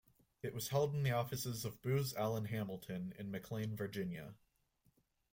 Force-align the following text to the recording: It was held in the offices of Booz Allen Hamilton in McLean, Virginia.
It 0.41 0.55
was 0.55 0.69
held 0.69 0.95
in 0.95 1.03
the 1.03 1.11
offices 1.11 1.63
of 1.63 1.79
Booz 1.83 2.15
Allen 2.15 2.45
Hamilton 2.45 3.13
in 3.19 3.29
McLean, 3.29 3.75
Virginia. 3.75 4.33